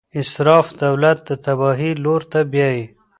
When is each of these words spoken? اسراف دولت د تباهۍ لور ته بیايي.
اسراف 0.21 0.67
دولت 0.83 1.19
د 1.27 1.31
تباهۍ 1.45 1.91
لور 2.03 2.21
ته 2.31 2.39
بیايي. 2.51 2.85